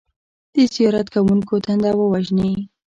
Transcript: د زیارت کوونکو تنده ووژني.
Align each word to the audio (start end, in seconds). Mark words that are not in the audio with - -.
د 0.55 0.57
زیارت 0.73 1.07
کوونکو 1.15 1.53
تنده 1.65 1.91
ووژني. 1.95 2.51